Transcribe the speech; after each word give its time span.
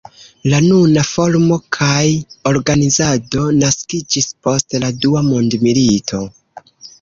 La 0.51 0.59
nuna 0.67 1.01
formo 1.09 1.57
kaj 1.77 2.01
organizado 2.51 3.43
naskiĝis 3.59 4.29
post 4.49 4.77
la 4.85 4.91
Dua 5.05 5.23
mondmilito. 5.29 6.25